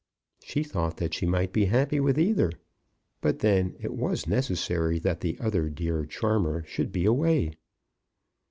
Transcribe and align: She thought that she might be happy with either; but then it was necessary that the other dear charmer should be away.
She 0.43 0.63
thought 0.63 0.97
that 0.97 1.13
she 1.13 1.27
might 1.27 1.53
be 1.53 1.65
happy 1.65 1.99
with 1.99 2.17
either; 2.17 2.49
but 3.21 3.37
then 3.37 3.75
it 3.79 3.93
was 3.93 4.25
necessary 4.25 4.97
that 4.97 5.19
the 5.19 5.37
other 5.39 5.69
dear 5.69 6.07
charmer 6.07 6.65
should 6.65 6.91
be 6.91 7.05
away. 7.05 7.51